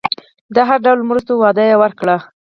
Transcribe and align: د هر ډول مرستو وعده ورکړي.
د 0.55 0.57
هر 0.67 0.79
ډول 0.85 0.99
مرستو 1.09 1.33
وعده 1.41 1.65
ورکړي. 1.83 2.17